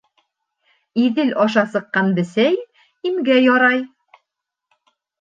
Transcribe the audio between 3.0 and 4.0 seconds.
имгә ярай.